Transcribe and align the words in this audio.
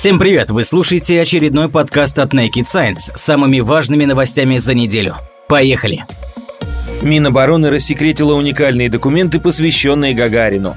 Всем 0.00 0.18
привет! 0.18 0.50
Вы 0.50 0.64
слушаете 0.64 1.20
очередной 1.20 1.68
подкаст 1.68 2.18
от 2.20 2.32
Naked 2.32 2.64
Science 2.64 3.14
с 3.14 3.20
самыми 3.20 3.60
важными 3.60 4.06
новостями 4.06 4.56
за 4.56 4.72
неделю. 4.72 5.16
Поехали! 5.46 6.06
Минобороны 7.02 7.68
рассекретила 7.68 8.32
уникальные 8.32 8.88
документы, 8.88 9.38
посвященные 9.40 10.14
Гагарину. 10.14 10.74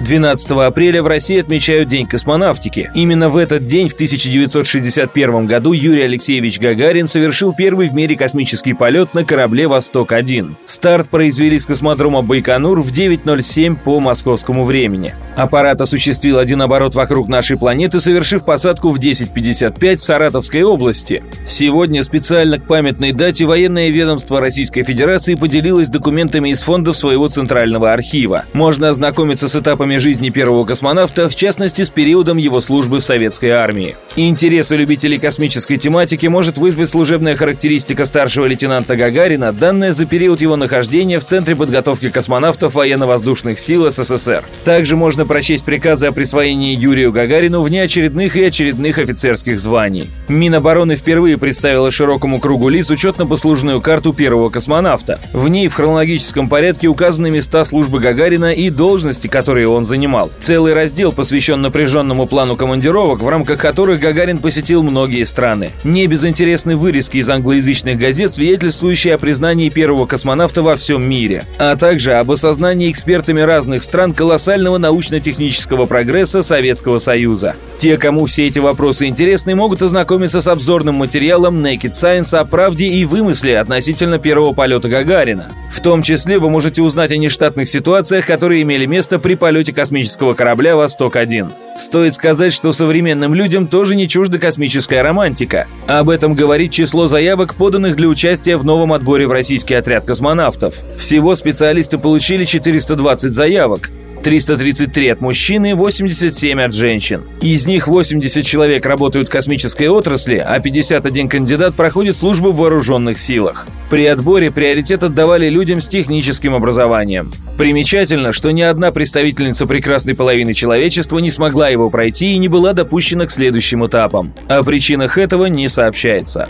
12 0.00 0.50
апреля 0.52 1.02
в 1.02 1.06
России 1.06 1.38
отмечают 1.38 1.88
День 1.88 2.06
космонавтики. 2.06 2.90
Именно 2.94 3.28
в 3.28 3.36
этот 3.36 3.66
день, 3.66 3.88
в 3.88 3.92
1961 3.92 5.46
году, 5.46 5.72
Юрий 5.72 6.02
Алексеевич 6.02 6.58
Гагарин 6.58 7.06
совершил 7.06 7.52
первый 7.52 7.88
в 7.88 7.94
мире 7.94 8.16
космический 8.16 8.72
полет 8.72 9.12
на 9.12 9.24
корабле 9.24 9.68
«Восток-1». 9.68 10.54
Старт 10.64 11.10
произвели 11.10 11.58
с 11.58 11.66
космодрома 11.66 12.22
Байконур 12.22 12.80
в 12.80 12.90
9.07 12.90 13.76
по 13.76 14.00
московскому 14.00 14.64
времени. 14.64 15.14
Аппарат 15.36 15.80
осуществил 15.82 16.38
один 16.38 16.62
оборот 16.62 16.94
вокруг 16.94 17.28
нашей 17.28 17.58
планеты, 17.58 18.00
совершив 18.00 18.44
посадку 18.44 18.90
в 18.90 18.98
10.55 18.98 19.96
в 19.96 20.00
Саратовской 20.00 20.62
области. 20.62 21.22
Сегодня 21.46 22.02
специально 22.02 22.58
к 22.58 22.66
памятной 22.66 23.12
дате 23.12 23.44
военное 23.44 23.90
ведомство 23.90 24.40
Российской 24.40 24.82
Федерации 24.82 25.34
поделилось 25.34 25.90
документами 25.90 26.50
из 26.50 26.62
фондов 26.62 26.96
своего 26.96 27.28
центрального 27.28 27.92
архива. 27.92 28.44
Можно 28.54 28.88
ознакомиться 28.88 29.46
с 29.46 29.56
этапами 29.56 29.89
этапами 29.90 29.98
жизни 29.98 30.30
первого 30.30 30.64
космонавта, 30.64 31.28
в 31.28 31.34
частности 31.34 31.82
с 31.82 31.90
периодом 31.90 32.36
его 32.36 32.60
службы 32.60 33.00
в 33.00 33.04
советской 33.04 33.50
армии. 33.50 33.96
Интересы 34.16 34.76
любителей 34.76 35.18
космической 35.18 35.76
тематики 35.76 36.26
может 36.26 36.58
вызвать 36.58 36.88
служебная 36.88 37.36
характеристика 37.36 38.04
старшего 38.04 38.46
лейтенанта 38.46 38.96
Гагарина, 38.96 39.52
данная 39.52 39.92
за 39.92 40.06
период 40.06 40.40
его 40.40 40.56
нахождения 40.56 41.18
в 41.18 41.24
Центре 41.24 41.56
подготовки 41.56 42.08
космонавтов 42.08 42.74
военно-воздушных 42.74 43.58
сил 43.58 43.90
СССР. 43.90 44.44
Также 44.64 44.96
можно 44.96 45.26
прочесть 45.26 45.64
приказы 45.64 46.06
о 46.06 46.12
присвоении 46.12 46.76
Юрию 46.76 47.12
Гагарину 47.12 47.62
внеочередных 47.62 48.36
и 48.36 48.44
очередных 48.44 48.98
офицерских 48.98 49.58
званий. 49.58 50.10
Минобороны 50.28 50.96
впервые 50.96 51.38
представила 51.38 51.90
широкому 51.90 52.38
кругу 52.38 52.68
лиц 52.68 52.90
учетно-послужную 52.90 53.80
карту 53.80 54.12
первого 54.12 54.50
космонавта. 54.50 55.20
В 55.32 55.48
ней 55.48 55.68
в 55.68 55.74
хронологическом 55.74 56.48
порядке 56.48 56.88
указаны 56.88 57.30
места 57.30 57.64
службы 57.64 58.00
Гагарина 58.00 58.52
и 58.52 58.70
должности, 58.70 59.26
которые 59.26 59.68
он 59.68 59.79
он 59.80 59.86
занимал. 59.86 60.30
Целый 60.40 60.74
раздел 60.74 61.10
посвящен 61.12 61.62
напряженному 61.62 62.26
плану 62.26 62.54
командировок, 62.54 63.22
в 63.22 63.28
рамках 63.28 63.58
которых 63.58 63.98
Гагарин 63.98 64.38
посетил 64.38 64.82
многие 64.82 65.24
страны. 65.24 65.72
Не 65.84 66.06
безинтересны 66.06 66.76
вырезки 66.76 67.16
из 67.16 67.28
англоязычных 67.28 67.98
газет, 67.98 68.32
свидетельствующие 68.32 69.14
о 69.14 69.18
признании 69.18 69.70
первого 69.70 70.04
космонавта 70.04 70.62
во 70.62 70.76
всем 70.76 71.08
мире, 71.08 71.44
а 71.58 71.76
также 71.76 72.12
об 72.14 72.30
осознании 72.30 72.90
экспертами 72.90 73.40
разных 73.40 73.82
стран 73.82 74.12
колоссального 74.12 74.76
научно-технического 74.76 75.86
прогресса 75.86 76.42
Советского 76.42 76.98
Союза. 76.98 77.56
Те, 77.78 77.96
кому 77.96 78.26
все 78.26 78.46
эти 78.46 78.58
вопросы 78.58 79.06
интересны, 79.06 79.54
могут 79.54 79.80
ознакомиться 79.80 80.42
с 80.42 80.48
обзорным 80.48 80.96
материалом 80.96 81.64
Naked 81.64 81.92
Science 81.92 82.36
о 82.36 82.44
правде 82.44 82.86
и 82.86 83.06
вымысле 83.06 83.58
относительно 83.58 84.18
первого 84.18 84.52
полета 84.52 84.90
Гагарина. 84.90 85.50
В 85.72 85.80
том 85.80 86.02
числе 86.02 86.38
вы 86.38 86.50
можете 86.50 86.82
узнать 86.82 87.12
о 87.12 87.16
нештатных 87.16 87.66
ситуациях, 87.66 88.26
которые 88.26 88.60
имели 88.62 88.84
место 88.84 89.18
при 89.18 89.34
полете 89.34 89.69
полете 89.70 89.72
космического 89.72 90.34
корабля 90.34 90.76
«Восток-1». 90.76 91.50
Стоит 91.78 92.14
сказать, 92.14 92.52
что 92.52 92.72
современным 92.72 93.34
людям 93.34 93.66
тоже 93.66 93.96
не 93.96 94.08
чужда 94.08 94.38
космическая 94.38 95.02
романтика. 95.02 95.66
Об 95.86 96.10
этом 96.10 96.34
говорит 96.34 96.72
число 96.72 97.06
заявок, 97.06 97.54
поданных 97.54 97.96
для 97.96 98.08
участия 98.08 98.56
в 98.56 98.64
новом 98.64 98.92
отборе 98.92 99.26
в 99.26 99.32
российский 99.32 99.74
отряд 99.74 100.04
космонавтов. 100.04 100.74
Всего 100.98 101.34
специалисты 101.34 101.98
получили 101.98 102.44
420 102.44 103.30
заявок. 103.30 103.90
333 104.22 105.08
от 105.08 105.20
мужчин 105.20 105.64
и 105.64 105.72
87 105.72 106.60
от 106.60 106.72
женщин. 106.72 107.24
Из 107.40 107.66
них 107.66 107.88
80 107.88 108.44
человек 108.44 108.84
работают 108.86 109.28
в 109.28 109.32
космической 109.32 109.88
отрасли, 109.88 110.36
а 110.36 110.58
51 110.60 111.28
кандидат 111.28 111.74
проходит 111.74 112.16
службу 112.16 112.52
в 112.52 112.56
вооруженных 112.56 113.18
силах. 113.18 113.66
При 113.88 114.06
отборе 114.06 114.50
приоритет 114.50 115.02
отдавали 115.02 115.48
людям 115.48 115.80
с 115.80 115.88
техническим 115.88 116.54
образованием. 116.54 117.32
Примечательно, 117.56 118.32
что 118.32 118.50
ни 118.50 118.62
одна 118.62 118.90
представительница 118.90 119.66
прекрасной 119.66 120.14
половины 120.14 120.54
человечества 120.54 121.18
не 121.18 121.30
смогла 121.30 121.68
его 121.68 121.90
пройти 121.90 122.32
и 122.32 122.38
не 122.38 122.48
была 122.48 122.72
допущена 122.72 123.26
к 123.26 123.30
следующим 123.30 123.86
этапам. 123.86 124.32
О 124.48 124.62
причинах 124.62 125.18
этого 125.18 125.46
не 125.46 125.68
сообщается. 125.68 126.48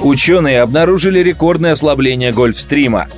Ученые 0.00 0.60
обнаружили 0.60 1.20
рекордное 1.20 1.72
ослабление 1.72 2.30
Гольфстрима. 2.30 3.08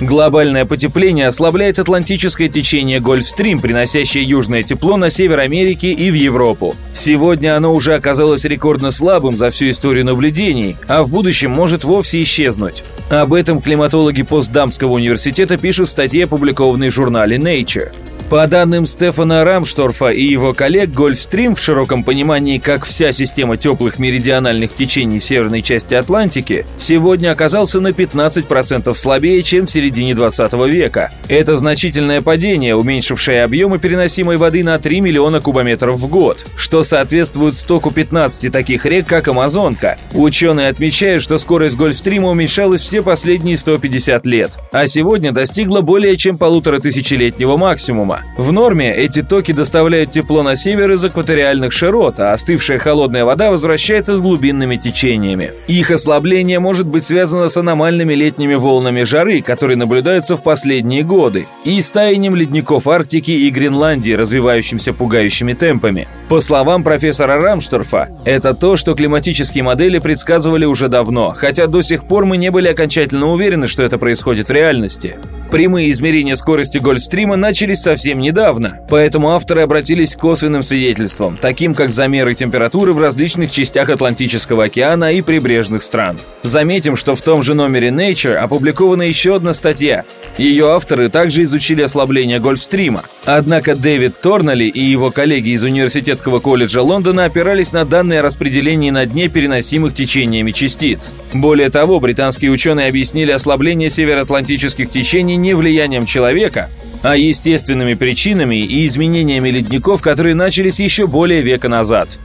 Глобальное 0.00 0.66
потепление 0.66 1.26
ослабляет 1.26 1.78
атлантическое 1.78 2.48
течение 2.48 3.00
Гольфстрим, 3.00 3.60
приносящее 3.60 4.24
южное 4.24 4.62
тепло 4.62 4.98
на 4.98 5.08
север 5.08 5.40
Америки 5.40 5.86
и 5.86 6.10
в 6.10 6.14
Европу. 6.14 6.74
Сегодня 6.94 7.56
оно 7.56 7.74
уже 7.74 7.94
оказалось 7.94 8.44
рекордно 8.44 8.90
слабым 8.90 9.38
за 9.38 9.48
всю 9.48 9.70
историю 9.70 10.04
наблюдений, 10.04 10.76
а 10.86 11.02
в 11.02 11.10
будущем 11.10 11.50
может 11.50 11.84
вовсе 11.84 12.22
исчезнуть. 12.22 12.84
Об 13.08 13.32
этом 13.32 13.62
климатологи 13.62 14.20
Постдамского 14.20 14.92
университета 14.92 15.56
пишут 15.56 15.88
в 15.88 15.92
статье, 15.92 16.24
опубликованной 16.24 16.90
в 16.90 16.94
журнале 16.94 17.38
Nature. 17.38 17.92
По 18.30 18.44
данным 18.48 18.86
Стефана 18.86 19.44
Рамшторфа 19.44 20.08
и 20.08 20.24
его 20.24 20.52
коллег, 20.52 20.90
Гольфстрим 20.90 21.54
в 21.54 21.60
широком 21.60 22.02
понимании, 22.02 22.58
как 22.58 22.84
вся 22.84 23.12
система 23.12 23.56
теплых 23.56 24.00
меридиональных 24.00 24.74
течений 24.74 25.20
северной 25.20 25.62
части 25.62 25.94
Атлантики, 25.94 26.66
сегодня 26.76 27.30
оказался 27.30 27.78
на 27.78 27.88
15% 27.88 28.92
слабее, 28.94 29.44
чем 29.44 29.66
в 29.66 29.70
середине 29.70 30.16
20 30.16 30.54
века. 30.68 31.12
Это 31.28 31.56
значительное 31.56 32.20
падение, 32.20 32.74
уменьшившее 32.74 33.44
объемы 33.44 33.78
переносимой 33.78 34.38
воды 34.38 34.64
на 34.64 34.76
3 34.80 35.00
миллиона 35.02 35.40
кубометров 35.40 35.96
в 35.96 36.08
год, 36.08 36.46
что 36.56 36.82
соответствует 36.82 37.54
стоку 37.54 37.92
15 37.92 38.50
таких 38.50 38.86
рек, 38.86 39.06
как 39.06 39.28
Амазонка. 39.28 39.98
Ученые 40.12 40.70
отмечают, 40.70 41.22
что 41.22 41.38
скорость 41.38 41.76
Гольфстрима 41.76 42.30
уменьшалась 42.30 42.80
все 42.80 43.04
последние 43.04 43.56
150 43.56 44.26
лет, 44.26 44.58
а 44.72 44.88
сегодня 44.88 45.30
достигла 45.30 45.80
более 45.80 46.16
чем 46.16 46.38
полутора 46.38 46.80
тысячелетнего 46.80 47.56
максимума. 47.56 48.15
В 48.36 48.52
норме 48.52 48.94
эти 48.94 49.22
токи 49.22 49.52
доставляют 49.52 50.10
тепло 50.10 50.42
на 50.42 50.56
север 50.56 50.92
из 50.92 51.04
экваториальных 51.04 51.72
широт, 51.72 52.20
а 52.20 52.32
остывшая 52.32 52.78
холодная 52.78 53.24
вода 53.24 53.50
возвращается 53.50 54.16
с 54.16 54.20
глубинными 54.20 54.76
течениями. 54.76 55.52
Их 55.68 55.90
ослабление 55.90 56.58
может 56.58 56.86
быть 56.86 57.04
связано 57.04 57.48
с 57.48 57.56
аномальными 57.56 58.14
летними 58.14 58.54
волнами 58.54 59.02
жары, 59.02 59.42
которые 59.42 59.76
наблюдаются 59.76 60.36
в 60.36 60.42
последние 60.42 61.02
годы, 61.02 61.46
и 61.64 61.80
с 61.80 61.90
таянием 61.90 62.36
ледников 62.36 62.86
Арктики 62.86 63.30
и 63.30 63.50
Гренландии, 63.50 64.12
развивающимся 64.12 64.92
пугающими 64.92 65.54
темпами. 65.54 66.08
По 66.28 66.40
словам 66.40 66.82
профессора 66.82 67.40
Рамшторфа, 67.40 68.08
это 68.24 68.54
то, 68.54 68.76
что 68.76 68.94
климатические 68.94 69.64
модели 69.64 69.98
предсказывали 69.98 70.64
уже 70.64 70.88
давно, 70.88 71.34
хотя 71.36 71.66
до 71.66 71.82
сих 71.82 72.06
пор 72.06 72.26
мы 72.26 72.36
не 72.36 72.50
были 72.50 72.68
окончательно 72.68 73.28
уверены, 73.28 73.68
что 73.68 73.82
это 73.82 73.98
происходит 73.98 74.48
в 74.48 74.52
реальности. 74.52 75.16
Прямые 75.50 75.92
измерения 75.92 76.34
скорости 76.34 76.78
Гольфстрима 76.78 77.36
начались 77.36 77.80
совсем 77.80 78.18
недавно, 78.18 78.80
поэтому 78.90 79.30
авторы 79.30 79.62
обратились 79.62 80.16
к 80.16 80.20
косвенным 80.20 80.64
свидетельствам, 80.64 81.38
таким 81.40 81.74
как 81.74 81.92
замеры 81.92 82.34
температуры 82.34 82.92
в 82.92 83.00
различных 83.00 83.52
частях 83.52 83.88
Атлантического 83.88 84.64
океана 84.64 85.12
и 85.12 85.22
прибрежных 85.22 85.82
стран. 85.82 86.18
Заметим, 86.42 86.96
что 86.96 87.14
в 87.14 87.22
том 87.22 87.44
же 87.44 87.54
номере 87.54 87.90
Nature 87.90 88.34
опубликована 88.34 89.02
еще 89.02 89.36
одна 89.36 89.54
статья. 89.54 90.04
Ее 90.36 90.70
авторы 90.70 91.08
также 91.10 91.44
изучили 91.44 91.82
ослабление 91.82 92.40
Гольфстрима. 92.40 93.04
Однако 93.24 93.76
Дэвид 93.76 94.20
Торнелли 94.20 94.64
и 94.64 94.80
его 94.80 95.10
коллеги 95.10 95.50
из 95.50 95.62
Университетского 95.62 96.40
колледжа 96.40 96.82
Лондона 96.82 97.24
опирались 97.24 97.72
на 97.72 97.84
данные 97.84 98.20
о 98.20 98.22
распределении 98.22 98.90
на 98.90 99.06
дне 99.06 99.28
переносимых 99.28 99.94
течениями 99.94 100.50
частиц. 100.50 101.12
Более 101.32 101.70
того, 101.70 102.00
британские 102.00 102.50
ученые 102.50 102.88
объяснили 102.88 103.30
ослабление 103.30 103.90
североатлантических 103.90 104.90
течений 104.90 105.35
не 105.36 105.54
влиянием 105.54 106.06
человека, 106.06 106.70
а 107.02 107.16
естественными 107.16 107.94
причинами 107.94 108.56
и 108.56 108.86
изменениями 108.86 109.50
ледников, 109.50 110.02
которые 110.02 110.34
начались 110.34 110.80
еще 110.80 111.06
более 111.06 111.42
века 111.42 111.68
назад. 111.68 112.18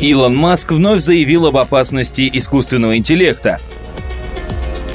Илон 0.00 0.34
Маск 0.34 0.72
вновь 0.72 1.00
заявил 1.00 1.46
об 1.46 1.56
опасности 1.56 2.28
искусственного 2.32 2.96
интеллекта. 2.96 3.60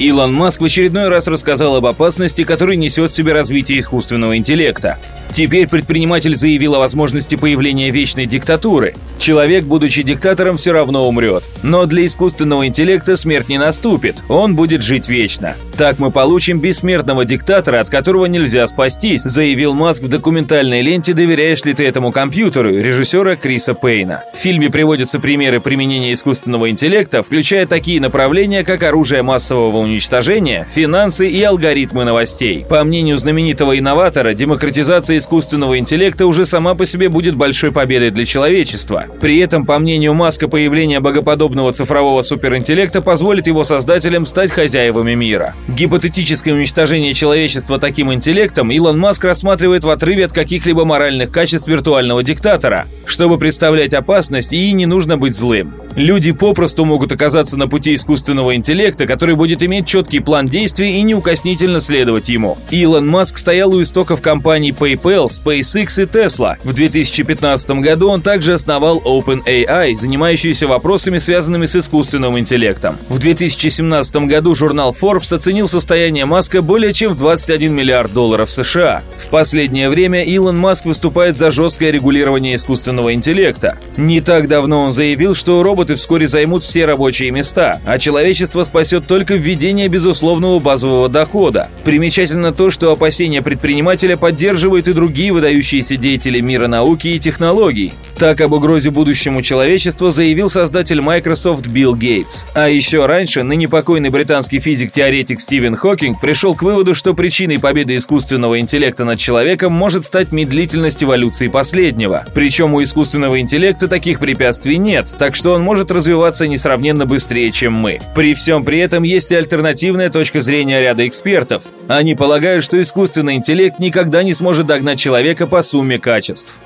Илон 0.00 0.34
Маск 0.34 0.60
в 0.60 0.64
очередной 0.64 1.08
раз 1.08 1.28
рассказал 1.28 1.76
об 1.76 1.86
опасности, 1.86 2.44
которую 2.44 2.78
несет 2.78 3.10
в 3.10 3.14
себе 3.14 3.32
развитие 3.32 3.78
искусственного 3.78 4.36
интеллекта. 4.36 4.98
Теперь 5.36 5.68
предприниматель 5.68 6.34
заявил 6.34 6.76
о 6.76 6.78
возможности 6.78 7.34
появления 7.34 7.90
вечной 7.90 8.24
диктатуры. 8.24 8.94
Человек, 9.18 9.64
будучи 9.64 10.02
диктатором, 10.02 10.56
все 10.56 10.72
равно 10.72 11.06
умрет. 11.06 11.44
Но 11.62 11.84
для 11.84 12.06
искусственного 12.06 12.66
интеллекта 12.66 13.16
смерть 13.16 13.50
не 13.50 13.58
наступит, 13.58 14.24
он 14.30 14.56
будет 14.56 14.82
жить 14.82 15.10
вечно. 15.10 15.54
Так 15.76 15.98
мы 15.98 16.10
получим 16.10 16.58
бессмертного 16.58 17.26
диктатора, 17.26 17.80
от 17.80 17.90
которого 17.90 18.24
нельзя 18.24 18.66
спастись, 18.66 19.24
заявил 19.24 19.74
Маск 19.74 20.04
в 20.04 20.08
документальной 20.08 20.80
ленте 20.80 21.12
«Доверяешь 21.12 21.62
ли 21.66 21.74
ты 21.74 21.84
этому 21.84 22.12
компьютеру» 22.12 22.70
режиссера 22.70 23.36
Криса 23.36 23.74
Пейна. 23.74 24.22
В 24.32 24.38
фильме 24.38 24.70
приводятся 24.70 25.20
примеры 25.20 25.60
применения 25.60 26.14
искусственного 26.14 26.70
интеллекта, 26.70 27.22
включая 27.22 27.66
такие 27.66 28.00
направления, 28.00 28.64
как 28.64 28.82
оружие 28.82 29.20
массового 29.20 29.76
уничтожения, 29.76 30.66
финансы 30.72 31.28
и 31.28 31.42
алгоритмы 31.42 32.04
новостей. 32.04 32.64
По 32.66 32.82
мнению 32.84 33.18
знаменитого 33.18 33.78
инноватора, 33.78 34.32
демократизация 34.32 35.18
искусственного 35.26 35.78
интеллекта 35.78 36.24
уже 36.24 36.46
сама 36.46 36.76
по 36.76 36.86
себе 36.86 37.08
будет 37.08 37.34
большой 37.34 37.72
победой 37.72 38.10
для 38.10 38.24
человечества. 38.24 39.06
При 39.20 39.38
этом, 39.38 39.66
по 39.66 39.76
мнению 39.80 40.14
Маска, 40.14 40.46
появление 40.46 41.00
богоподобного 41.00 41.72
цифрового 41.72 42.22
суперинтеллекта 42.22 43.02
позволит 43.02 43.48
его 43.48 43.64
создателям 43.64 44.24
стать 44.24 44.52
хозяевами 44.52 45.14
мира. 45.14 45.54
Гипотетическое 45.66 46.54
уничтожение 46.54 47.12
человечества 47.12 47.80
таким 47.80 48.12
интеллектом 48.12 48.70
Илон 48.70 49.00
Маск 49.00 49.24
рассматривает 49.24 49.82
в 49.82 49.90
отрыве 49.90 50.26
от 50.26 50.32
каких-либо 50.32 50.84
моральных 50.84 51.32
качеств 51.32 51.66
виртуального 51.66 52.22
диктатора. 52.22 52.86
Чтобы 53.04 53.36
представлять 53.36 53.94
опасность, 53.94 54.52
и 54.52 54.72
не 54.72 54.86
нужно 54.86 55.16
быть 55.16 55.34
злым. 55.34 55.74
Люди 55.96 56.30
попросту 56.30 56.84
могут 56.84 57.10
оказаться 57.10 57.58
на 57.58 57.66
пути 57.68 57.94
искусственного 57.94 58.54
интеллекта, 58.54 59.06
который 59.06 59.34
будет 59.34 59.62
иметь 59.62 59.86
четкий 59.86 60.20
план 60.20 60.46
действий 60.46 60.98
и 60.98 61.02
неукоснительно 61.02 61.80
следовать 61.80 62.28
ему. 62.28 62.58
Илон 62.70 63.08
Маск 63.08 63.38
стоял 63.38 63.72
у 63.72 63.82
истоков 63.82 64.20
компаний 64.20 64.72
PayPal, 64.72 65.15
SpaceX 65.24 66.02
и 66.02 66.04
Tesla. 66.04 66.56
В 66.62 66.74
2015 66.74 67.70
году 67.80 68.10
он 68.10 68.20
также 68.20 68.52
основал 68.52 69.00
OpenAI, 69.00 69.94
занимающийся 69.94 70.66
вопросами, 70.66 71.16
связанными 71.16 71.64
с 71.64 71.76
искусственным 71.76 72.38
интеллектом. 72.38 72.98
В 73.08 73.18
2017 73.18 74.16
году 74.26 74.54
журнал 74.54 74.94
Forbes 75.00 75.34
оценил 75.34 75.66
состояние 75.66 76.26
Маска 76.26 76.60
более 76.60 76.92
чем 76.92 77.14
в 77.14 77.16
21 77.16 77.74
миллиард 77.74 78.12
долларов 78.12 78.50
США. 78.50 79.02
В 79.16 79.28
последнее 79.30 79.88
время 79.88 80.22
Илон 80.24 80.58
Маск 80.58 80.84
выступает 80.84 81.36
за 81.36 81.50
жесткое 81.50 81.90
регулирование 81.90 82.56
искусственного 82.56 83.14
интеллекта. 83.14 83.78
Не 83.96 84.20
так 84.20 84.46
давно 84.46 84.82
он 84.82 84.92
заявил, 84.92 85.34
что 85.34 85.62
робот 85.62 85.86
роботы 85.86 85.94
вскоре 85.94 86.26
займут 86.26 86.62
все 86.64 86.84
рабочие 86.84 87.30
места, 87.30 87.80
а 87.86 87.98
человечество 87.98 88.64
спасет 88.64 89.06
только 89.06 89.34
введение 89.34 89.88
безусловного 89.88 90.58
базового 90.58 91.08
дохода. 91.08 91.68
Примечательно 91.84 92.52
то, 92.52 92.70
что 92.70 92.90
опасения 92.90 93.40
предпринимателя 93.40 94.16
поддерживают 94.16 94.88
и 94.88 94.92
другие 94.92 95.05
выдающиеся 95.06 95.96
деятели 95.96 96.40
мира 96.40 96.66
науки 96.66 97.08
и 97.08 97.18
технологий. 97.18 97.92
Так 98.18 98.40
об 98.40 98.52
угрозе 98.52 98.90
будущему 98.90 99.42
человечества 99.42 100.10
заявил 100.10 100.48
создатель 100.48 101.00
Microsoft 101.00 101.66
Билл 101.66 101.94
Гейтс. 101.94 102.46
А 102.54 102.68
еще 102.68 103.06
раньше 103.06 103.42
ныне 103.42 103.68
покойный 103.68 104.10
британский 104.10 104.58
физик-теоретик 104.58 105.40
Стивен 105.40 105.76
Хокинг 105.76 106.20
пришел 106.20 106.54
к 106.54 106.62
выводу, 106.62 106.94
что 106.94 107.14
причиной 107.14 107.58
победы 107.58 107.96
искусственного 107.96 108.58
интеллекта 108.58 109.04
над 109.04 109.18
человеком 109.18 109.72
может 109.72 110.04
стать 110.04 110.32
медлительность 110.32 111.04
эволюции 111.04 111.48
последнего. 111.48 112.24
Причем 112.34 112.74
у 112.74 112.82
искусственного 112.82 113.40
интеллекта 113.40 113.88
таких 113.88 114.18
препятствий 114.18 114.78
нет, 114.78 115.14
так 115.18 115.36
что 115.36 115.52
он 115.52 115.62
может 115.62 115.90
развиваться 115.90 116.46
несравненно 116.46 117.06
быстрее, 117.06 117.50
чем 117.50 117.74
мы. 117.74 118.00
При 118.14 118.34
всем 118.34 118.64
при 118.64 118.78
этом 118.78 119.02
есть 119.02 119.30
и 119.32 119.34
альтернативная 119.34 120.10
точка 120.10 120.40
зрения 120.40 120.80
ряда 120.80 121.06
экспертов. 121.06 121.64
Они 121.88 122.14
полагают, 122.14 122.64
что 122.64 122.80
искусственный 122.80 123.34
интеллект 123.34 123.78
никогда 123.78 124.22
не 124.22 124.34
сможет 124.34 124.66
догнать 124.66 124.95
человека 124.96 125.46
по 125.46 125.62
сумме 125.62 125.98
качеств. 125.98 126.58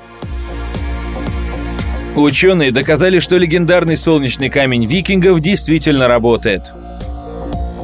Ученые 2.15 2.71
доказали, 2.71 3.19
что 3.19 3.37
легендарный 3.37 3.95
солнечный 3.95 4.49
камень 4.49 4.85
викингов 4.85 5.39
действительно 5.39 6.07
работает. 6.07 6.73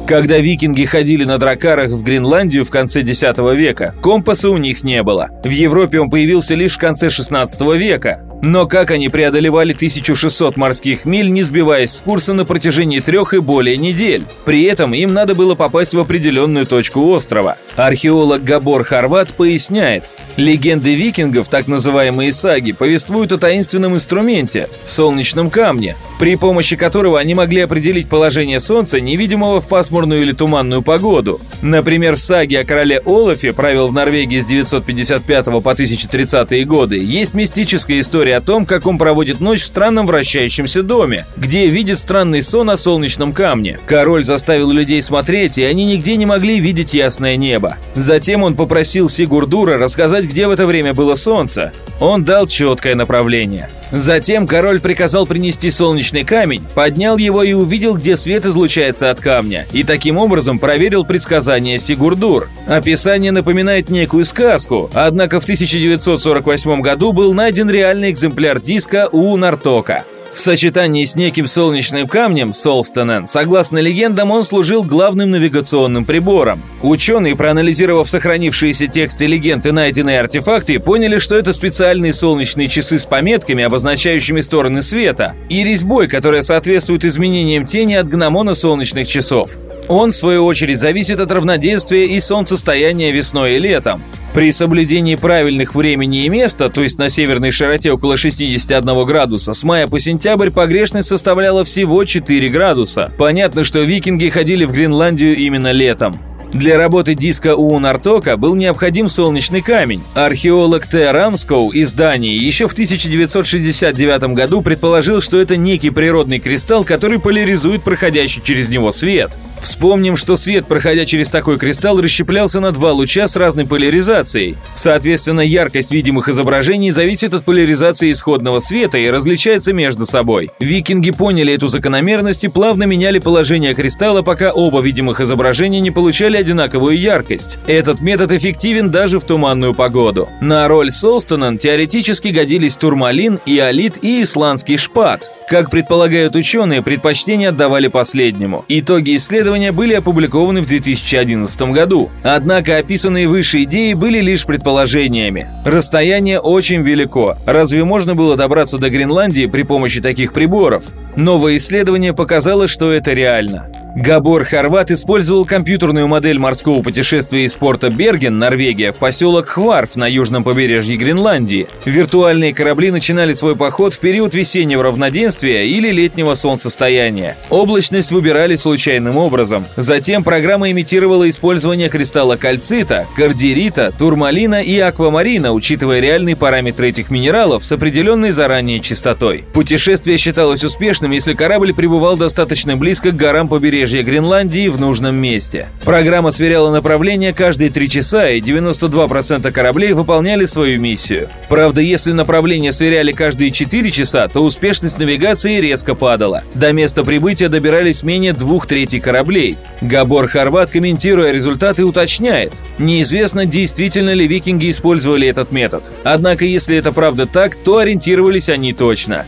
Когда 0.06 0.38
викинги 0.38 0.84
ходили 0.84 1.24
на 1.24 1.38
дракарах 1.38 1.90
в 1.90 2.02
Гренландию 2.02 2.64
в 2.64 2.70
конце 2.70 3.00
X 3.00 3.22
века, 3.54 3.94
компаса 4.02 4.50
у 4.50 4.56
них 4.56 4.82
не 4.82 5.02
было. 5.02 5.28
В 5.44 5.50
Европе 5.50 6.00
он 6.00 6.08
появился 6.08 6.54
лишь 6.54 6.76
в 6.76 6.78
конце 6.78 7.08
XVI 7.08 7.76
века. 7.76 8.27
Но 8.40 8.66
как 8.66 8.92
они 8.92 9.08
преодолевали 9.08 9.72
1600 9.72 10.56
морских 10.56 11.04
миль, 11.04 11.28
не 11.30 11.42
сбиваясь 11.42 11.90
с 11.90 12.00
курса 12.00 12.34
на 12.34 12.44
протяжении 12.44 13.00
трех 13.00 13.34
и 13.34 13.38
более 13.40 13.76
недель? 13.76 14.26
При 14.44 14.62
этом 14.62 14.94
им 14.94 15.12
надо 15.12 15.34
было 15.34 15.56
попасть 15.56 15.92
в 15.92 15.98
определенную 15.98 16.64
точку 16.64 17.04
острова. 17.08 17.56
Археолог 17.74 18.44
Габор 18.44 18.84
Харват 18.84 19.34
поясняет, 19.34 20.14
легенды 20.36 20.94
викингов, 20.94 21.48
так 21.48 21.66
называемые 21.66 22.30
саги, 22.30 22.72
повествуют 22.72 23.32
о 23.32 23.38
таинственном 23.38 23.94
инструменте– 23.94 24.68
солнечном 24.84 25.50
камне, 25.50 25.96
при 26.20 26.36
помощи 26.36 26.76
которого 26.76 27.18
они 27.18 27.34
могли 27.34 27.62
определить 27.62 28.08
положение 28.08 28.60
Солнца, 28.60 29.00
невидимого 29.00 29.60
в 29.60 29.66
пасмурную 29.66 30.22
или 30.22 30.32
туманную 30.32 30.82
погоду. 30.82 31.40
Например, 31.60 32.14
в 32.14 32.20
саге 32.20 32.60
о 32.60 32.64
короле 32.64 33.00
Олафе, 33.04 33.52
правил 33.52 33.88
в 33.88 33.92
Норвегии 33.92 34.38
с 34.38 34.46
955 34.46 35.44
по 35.46 35.70
1030 35.72 36.66
годы, 36.66 36.98
есть 36.98 37.34
мистическая 37.34 37.98
история 37.98 38.27
история 38.28 38.36
о 38.36 38.40
том, 38.40 38.66
как 38.66 38.86
он 38.86 38.98
проводит 38.98 39.40
ночь 39.40 39.62
в 39.62 39.66
странном 39.66 40.06
вращающемся 40.06 40.82
доме, 40.82 41.26
где 41.36 41.66
видит 41.66 41.98
странный 41.98 42.42
сон 42.42 42.68
о 42.70 42.76
солнечном 42.76 43.32
камне. 43.32 43.78
Король 43.86 44.24
заставил 44.24 44.70
людей 44.70 45.00
смотреть, 45.02 45.56
и 45.58 45.64
они 45.64 45.84
нигде 45.84 46.16
не 46.16 46.26
могли 46.26 46.60
видеть 46.60 46.94
ясное 46.94 47.36
небо. 47.36 47.76
Затем 47.94 48.42
он 48.42 48.54
попросил 48.54 49.08
Сигурдура 49.08 49.78
рассказать, 49.78 50.26
где 50.26 50.46
в 50.46 50.50
это 50.50 50.66
время 50.66 50.92
было 50.92 51.14
солнце. 51.14 51.72
Он 52.00 52.24
дал 52.24 52.46
четкое 52.46 52.94
направление. 52.94 53.68
Затем 53.90 54.46
король 54.46 54.80
приказал 54.80 55.26
принести 55.26 55.70
солнечный 55.70 56.24
камень, 56.24 56.62
поднял 56.74 57.16
его 57.16 57.42
и 57.42 57.54
увидел, 57.54 57.96
где 57.96 58.16
свет 58.16 58.44
излучается 58.44 59.10
от 59.10 59.18
камня, 59.18 59.66
и 59.72 59.82
таким 59.82 60.18
образом 60.18 60.58
проверил 60.58 61.04
предсказание 61.04 61.78
Сигурдур. 61.78 62.48
Описание 62.66 63.32
напоминает 63.32 63.88
некую 63.88 64.26
сказку, 64.26 64.90
однако 64.92 65.40
в 65.40 65.44
1948 65.44 66.80
году 66.82 67.12
был 67.12 67.32
найден 67.32 67.70
реальный 67.70 68.10
экземпляр 68.10 68.17
диска 68.60 69.08
у 69.12 69.36
Нартока. 69.36 70.04
В 70.38 70.40
сочетании 70.40 71.04
с 71.04 71.16
неким 71.16 71.48
солнечным 71.48 72.06
камнем, 72.06 72.52
Солстенен, 72.52 73.26
согласно 73.26 73.78
легендам, 73.78 74.30
он 74.30 74.44
служил 74.44 74.84
главным 74.84 75.32
навигационным 75.32 76.04
прибором. 76.04 76.62
Ученые, 76.80 77.34
проанализировав 77.34 78.08
сохранившиеся 78.08 78.86
тексты 78.86 79.26
легенд 79.26 79.66
и 79.66 79.72
найденные 79.72 80.20
артефакты, 80.20 80.78
поняли, 80.78 81.18
что 81.18 81.36
это 81.36 81.52
специальные 81.52 82.12
солнечные 82.12 82.68
часы 82.68 83.00
с 83.00 83.04
пометками, 83.04 83.64
обозначающими 83.64 84.40
стороны 84.40 84.80
света, 84.80 85.34
и 85.48 85.64
резьбой, 85.64 86.06
которая 86.06 86.42
соответствует 86.42 87.04
изменениям 87.04 87.64
тени 87.64 87.94
от 87.94 88.08
гномона 88.08 88.54
солнечных 88.54 89.08
часов. 89.08 89.56
Он, 89.88 90.10
в 90.10 90.14
свою 90.14 90.44
очередь, 90.44 90.78
зависит 90.78 91.18
от 91.18 91.32
равноденствия 91.32 92.04
и 92.04 92.20
солнцестояния 92.20 93.10
весной 93.10 93.56
и 93.56 93.58
летом. 93.58 94.04
При 94.34 94.52
соблюдении 94.52 95.16
правильных 95.16 95.74
времени 95.74 96.24
и 96.24 96.28
места, 96.28 96.68
то 96.68 96.82
есть 96.82 96.98
на 96.98 97.08
северной 97.08 97.50
широте 97.50 97.90
около 97.92 98.16
61 98.16 99.04
градуса, 99.04 99.52
с 99.52 99.64
мая 99.64 99.86
по 99.86 99.98
сентябрь 99.98 100.50
погрешность 100.50 101.08
составляла 101.08 101.64
всего 101.64 102.04
4 102.04 102.48
градуса. 102.50 103.10
Понятно, 103.18 103.64
что 103.64 103.80
викинги 103.80 104.28
ходили 104.28 104.64
в 104.64 104.72
Гренландию 104.72 105.34
именно 105.34 105.72
летом. 105.72 106.20
Для 106.52 106.78
работы 106.78 107.14
диска 107.14 107.54
у 107.56 107.78
Нартока 107.78 108.38
был 108.38 108.54
необходим 108.54 109.10
солнечный 109.10 109.60
камень. 109.60 110.02
Археолог 110.14 110.86
Т. 110.86 111.12
Рамскоу 111.12 111.70
из 111.70 111.92
Дании 111.92 112.38
еще 112.38 112.66
в 112.68 112.72
1969 112.72 114.34
году 114.34 114.62
предположил, 114.62 115.20
что 115.20 115.38
это 115.38 115.58
некий 115.58 115.90
природный 115.90 116.38
кристалл, 116.38 116.84
который 116.84 117.18
поляризует 117.18 117.82
проходящий 117.82 118.40
через 118.42 118.70
него 118.70 118.92
свет. 118.92 119.38
Вспомним, 119.60 120.16
что 120.16 120.36
свет, 120.36 120.66
проходя 120.66 121.04
через 121.04 121.28
такой 121.30 121.58
кристалл, 121.58 122.00
расщеплялся 122.00 122.60
на 122.60 122.72
два 122.72 122.92
луча 122.92 123.26
с 123.28 123.36
разной 123.36 123.66
поляризацией. 123.66 124.56
Соответственно, 124.72 125.40
яркость 125.40 125.92
видимых 125.92 126.28
изображений 126.28 126.90
зависит 126.90 127.34
от 127.34 127.44
поляризации 127.44 128.12
исходного 128.12 128.60
света 128.60 128.98
и 128.98 129.10
различается 129.10 129.72
между 129.72 130.06
собой. 130.06 130.50
Викинги 130.60 131.10
поняли 131.10 131.52
эту 131.52 131.68
закономерность 131.68 132.44
и 132.44 132.48
плавно 132.48 132.84
меняли 132.84 133.18
положение 133.18 133.74
кристалла, 133.74 134.22
пока 134.22 134.52
оба 134.52 134.80
видимых 134.80 135.20
изображения 135.20 135.80
не 135.80 135.90
получали 135.90 136.37
одинаковую 136.38 136.98
яркость. 136.98 137.58
Этот 137.66 138.00
метод 138.00 138.32
эффективен 138.32 138.90
даже 138.90 139.18
в 139.18 139.24
туманную 139.24 139.74
погоду. 139.74 140.28
На 140.40 140.66
роль 140.68 140.90
Солстонан 140.90 141.58
теоретически 141.58 142.28
годились 142.28 142.76
турмалин, 142.76 143.40
иолит 143.46 143.98
и 144.02 144.22
исландский 144.22 144.76
шпат. 144.76 145.30
Как 145.48 145.70
предполагают 145.70 146.36
ученые, 146.36 146.82
предпочтение 146.82 147.48
отдавали 147.48 147.88
последнему. 147.88 148.64
Итоги 148.68 149.16
исследования 149.16 149.72
были 149.72 149.94
опубликованы 149.94 150.60
в 150.60 150.66
2011 150.66 151.62
году. 151.72 152.10
Однако 152.22 152.76
описанные 152.76 153.28
выше 153.28 153.62
идеи 153.62 153.94
были 153.94 154.20
лишь 154.20 154.44
предположениями. 154.44 155.46
Расстояние 155.64 156.38
очень 156.38 156.82
велико. 156.82 157.36
Разве 157.46 157.84
можно 157.84 158.14
было 158.14 158.36
добраться 158.36 158.78
до 158.78 158.90
Гренландии 158.90 159.46
при 159.46 159.62
помощи 159.62 160.00
таких 160.00 160.32
приборов? 160.32 160.84
Новое 161.16 161.56
исследование 161.56 162.12
показало, 162.12 162.68
что 162.68 162.92
это 162.92 163.12
реально. 163.12 163.77
Габор 163.96 164.44
Хорват 164.44 164.90
использовал 164.90 165.46
компьютерную 165.46 166.08
модель 166.08 166.38
морского 166.38 166.82
путешествия 166.82 167.44
из 167.44 167.56
порта 167.56 167.88
Берген, 167.88 168.38
Норвегия, 168.38 168.92
в 168.92 168.96
поселок 168.96 169.48
Хварф 169.48 169.96
на 169.96 170.06
южном 170.06 170.44
побережье 170.44 170.96
Гренландии. 170.96 171.68
Виртуальные 171.86 172.52
корабли 172.54 172.90
начинали 172.90 173.32
свой 173.32 173.56
поход 173.56 173.94
в 173.94 174.00
период 174.00 174.34
весеннего 174.34 174.82
равноденствия 174.82 175.64
или 175.64 175.90
летнего 175.90 176.34
солнцестояния. 176.34 177.36
Облачность 177.48 178.12
выбирали 178.12 178.56
случайным 178.56 179.16
образом. 179.16 179.66
Затем 179.76 180.22
программа 180.22 180.70
имитировала 180.70 181.28
использование 181.28 181.88
кристалла 181.88 182.36
кальцита, 182.36 183.06
кардирита, 183.16 183.92
турмалина 183.98 184.62
и 184.62 184.78
аквамарина, 184.78 185.52
учитывая 185.52 186.00
реальные 186.00 186.36
параметры 186.36 186.90
этих 186.90 187.10
минералов 187.10 187.64
с 187.64 187.72
определенной 187.72 188.32
заранее 188.32 188.80
частотой. 188.80 189.44
Путешествие 189.54 190.18
считалось 190.18 190.62
успешным, 190.62 191.10
если 191.10 191.32
корабль 191.32 191.72
пребывал 191.72 192.16
достаточно 192.18 192.76
близко 192.76 193.12
к 193.12 193.16
горам 193.16 193.48
побережья 193.48 193.77
побережье 193.78 194.02
Гренландии 194.02 194.66
в 194.66 194.80
нужном 194.80 195.14
месте. 195.14 195.68
Программа 195.84 196.32
сверяла 196.32 196.72
направление 196.72 197.32
каждые 197.32 197.70
три 197.70 197.88
часа, 197.88 198.28
и 198.28 198.40
92% 198.40 199.52
кораблей 199.52 199.92
выполняли 199.92 200.46
свою 200.46 200.80
миссию. 200.80 201.28
Правда, 201.48 201.80
если 201.80 202.10
направление 202.10 202.72
сверяли 202.72 203.12
каждые 203.12 203.52
4 203.52 203.90
часа, 203.92 204.26
то 204.26 204.40
успешность 204.40 204.98
навигации 204.98 205.60
резко 205.60 205.94
падала. 205.94 206.42
До 206.54 206.72
места 206.72 207.04
прибытия 207.04 207.48
добирались 207.48 208.02
менее 208.02 208.32
двух 208.32 208.66
третей 208.66 208.98
кораблей. 208.98 209.56
Габор 209.80 210.26
Хорват, 210.26 210.70
комментируя 210.70 211.30
результаты, 211.30 211.84
уточняет. 211.84 212.54
Неизвестно, 212.78 213.44
действительно 213.44 214.12
ли 214.12 214.26
викинги 214.26 214.70
использовали 214.70 215.28
этот 215.28 215.52
метод. 215.52 215.88
Однако, 216.02 216.44
если 216.44 216.76
это 216.76 216.90
правда 216.90 217.26
так, 217.26 217.54
то 217.54 217.78
ориентировались 217.78 218.48
они 218.48 218.72
точно. 218.72 219.24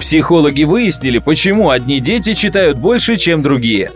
Психологи 0.00 0.64
выяснили, 0.64 1.18
почему 1.18 1.70
одни 1.70 2.00
дети 2.00 2.34
читают 2.34 2.78
больше, 2.78 3.16
чем 3.16 3.42
другие. 3.42 3.90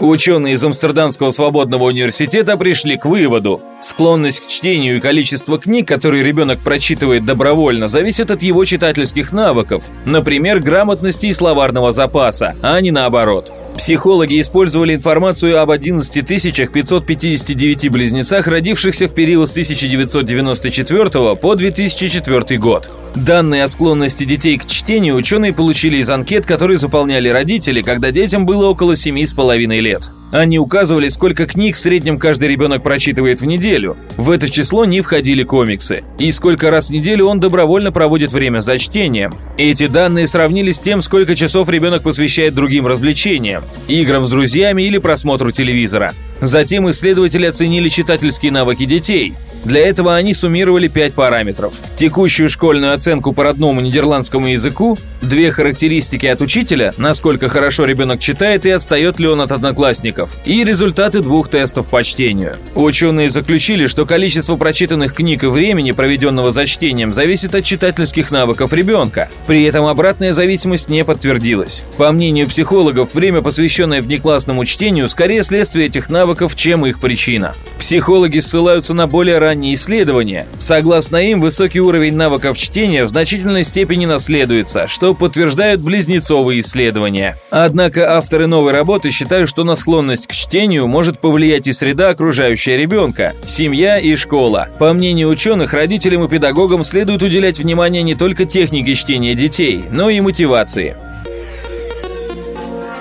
Ученые 0.00 0.54
из 0.54 0.64
Амстердамского 0.64 1.30
свободного 1.30 1.84
университета 1.84 2.56
пришли 2.58 2.98
к 2.98 3.06
выводу. 3.06 3.62
Склонность 3.80 4.40
к 4.40 4.46
чтению 4.46 4.96
и 4.96 5.00
количество 5.00 5.58
книг, 5.58 5.88
которые 5.88 6.22
ребенок 6.22 6.58
прочитывает 6.58 7.24
добровольно, 7.24 7.86
зависит 7.86 8.30
от 8.30 8.42
его 8.42 8.64
читательских 8.64 9.32
навыков, 9.32 9.84
например, 10.04 10.60
грамотности 10.60 11.26
и 11.26 11.32
словарного 11.32 11.92
запаса, 11.92 12.54
а 12.60 12.78
не 12.80 12.90
наоборот. 12.90 13.50
Психологи 13.76 14.40
использовали 14.40 14.94
информацию 14.94 15.60
об 15.60 15.70
11 15.70 16.26
559 16.26 17.90
близнецах, 17.90 18.46
родившихся 18.46 19.06
в 19.06 19.14
период 19.14 19.48
с 19.48 19.52
1994 19.52 21.36
по 21.36 21.54
2004 21.54 22.58
год. 22.58 22.90
Данные 23.14 23.64
о 23.64 23.68
склонности 23.68 24.24
детей 24.24 24.58
к 24.58 24.66
чтению 24.66 25.16
ученые 25.16 25.52
получили 25.52 25.98
из 25.98 26.10
анкет, 26.10 26.46
которые 26.46 26.78
заполняли 26.78 27.28
родители, 27.28 27.82
когда 27.82 28.10
детям 28.10 28.46
было 28.46 28.66
около 28.66 28.92
7,5 28.92 29.80
лет. 29.80 30.10
Они 30.32 30.58
указывали, 30.58 31.08
сколько 31.08 31.46
книг 31.46 31.76
в 31.76 31.78
среднем 31.78 32.18
каждый 32.18 32.48
ребенок 32.48 32.82
прочитывает 32.82 33.40
в 33.40 33.46
неделю. 33.46 33.96
В 34.16 34.30
это 34.30 34.50
число 34.50 34.84
не 34.84 35.00
входили 35.00 35.44
комиксы. 35.44 36.02
И 36.18 36.32
сколько 36.32 36.70
раз 36.70 36.88
в 36.88 36.92
неделю 36.92 37.26
он 37.26 37.38
добровольно 37.38 37.92
проводит 37.92 38.32
время 38.32 38.58
за 38.58 38.78
чтением. 38.78 39.34
Эти 39.56 39.86
данные 39.86 40.26
сравнили 40.26 40.72
с 40.72 40.80
тем, 40.80 41.00
сколько 41.00 41.36
часов 41.36 41.68
ребенок 41.68 42.02
посвящает 42.02 42.54
другим 42.54 42.86
развлечениям, 42.86 43.62
играм 43.88 44.24
с 44.24 44.30
друзьями 44.30 44.82
или 44.82 44.98
просмотру 44.98 45.50
телевизора. 45.50 46.14
Затем 46.40 46.90
исследователи 46.90 47.46
оценили 47.46 47.88
читательские 47.88 48.52
навыки 48.52 48.84
детей. 48.84 49.34
Для 49.66 49.84
этого 49.84 50.14
они 50.14 50.32
суммировали 50.32 50.86
пять 50.86 51.14
параметров. 51.14 51.74
Текущую 51.96 52.48
школьную 52.48 52.94
оценку 52.94 53.32
по 53.32 53.42
родному 53.42 53.80
нидерландскому 53.80 54.46
языку, 54.46 54.96
две 55.20 55.50
характеристики 55.50 56.26
от 56.26 56.40
учителя, 56.40 56.94
насколько 56.98 57.48
хорошо 57.48 57.84
ребенок 57.84 58.20
читает 58.20 58.64
и 58.64 58.70
отстает 58.70 59.18
ли 59.18 59.26
он 59.26 59.40
от 59.40 59.50
одноклассников, 59.50 60.36
и 60.44 60.62
результаты 60.62 61.18
двух 61.18 61.48
тестов 61.48 61.88
по 61.90 62.04
чтению. 62.04 62.54
Ученые 62.76 63.28
заключили, 63.28 63.88
что 63.88 64.06
количество 64.06 64.54
прочитанных 64.54 65.14
книг 65.14 65.42
и 65.42 65.48
времени, 65.48 65.90
проведенного 65.90 66.52
за 66.52 66.64
чтением, 66.64 67.12
зависит 67.12 67.56
от 67.56 67.64
читательских 67.64 68.30
навыков 68.30 68.72
ребенка. 68.72 69.28
При 69.48 69.64
этом 69.64 69.86
обратная 69.86 70.32
зависимость 70.32 70.88
не 70.90 71.04
подтвердилась. 71.04 71.84
По 71.96 72.12
мнению 72.12 72.46
психологов, 72.46 73.14
время, 73.14 73.42
посвященное 73.42 74.00
внеклассному 74.00 74.64
чтению, 74.64 75.08
скорее 75.08 75.42
следствие 75.42 75.86
этих 75.86 76.08
навыков, 76.08 76.54
чем 76.54 76.86
их 76.86 77.00
причина. 77.00 77.56
Психологи 77.80 78.38
ссылаются 78.38 78.94
на 78.94 79.08
более 79.08 79.38
ранние 79.38 79.55
ранние 79.56 79.74
исследования. 79.74 80.46
Согласно 80.58 81.16
им, 81.16 81.40
высокий 81.40 81.80
уровень 81.80 82.14
навыков 82.14 82.58
чтения 82.58 83.04
в 83.04 83.08
значительной 83.08 83.64
степени 83.64 84.04
наследуется, 84.04 84.86
что 84.86 85.14
подтверждают 85.14 85.80
близнецовые 85.80 86.60
исследования. 86.60 87.38
Однако 87.50 88.16
авторы 88.16 88.46
новой 88.46 88.72
работы 88.72 89.10
считают, 89.10 89.48
что 89.48 89.64
на 89.64 89.74
склонность 89.74 90.26
к 90.26 90.32
чтению 90.32 90.86
может 90.86 91.20
повлиять 91.20 91.66
и 91.66 91.72
среда, 91.72 92.10
окружающая 92.10 92.76
ребенка, 92.76 93.32
семья 93.46 93.98
и 93.98 94.14
школа. 94.16 94.68
По 94.78 94.92
мнению 94.92 95.30
ученых, 95.30 95.72
родителям 95.72 96.24
и 96.24 96.28
педагогам 96.28 96.84
следует 96.84 97.22
уделять 97.22 97.58
внимание 97.58 98.02
не 98.02 98.14
только 98.14 98.44
технике 98.44 98.94
чтения 98.94 99.34
детей, 99.34 99.86
но 99.90 100.10
и 100.10 100.20
мотивации. 100.20 100.96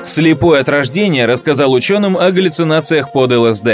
Слепой 0.06 0.62
от 0.62 0.70
рождения 0.70 1.26
рассказал 1.26 1.74
ученым 1.74 2.16
о 2.16 2.32
галлюцинациях 2.32 3.12
под 3.12 3.32
ЛСД. 3.32 3.68